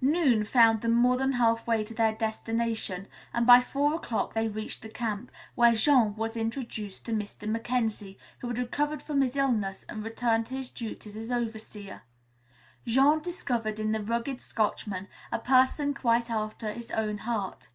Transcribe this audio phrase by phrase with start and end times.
[0.00, 4.48] Noon found them more than half way to their destination, and by four o'clock they
[4.48, 7.46] reached the camp, where Jean was introduced to Mr.
[7.46, 12.00] Mackenzie, who had recovered from his illness and returned to his duties as overseer.
[12.86, 17.68] Jean discovered in the rugged Scotchman a person quite after his own heart.